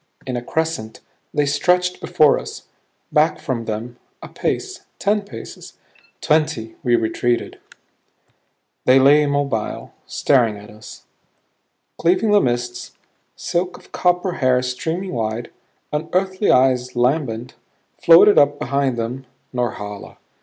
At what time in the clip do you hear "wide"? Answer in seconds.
15.13-15.51